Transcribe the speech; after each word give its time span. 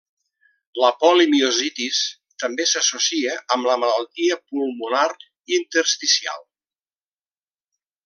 La 0.83 0.87
polimiositis 1.03 1.99
també 2.45 2.67
s'associa 2.71 3.37
amb 3.57 3.71
la 3.73 3.77
malaltia 3.85 4.41
pulmonar 4.55 5.07
intersticial. 5.63 6.47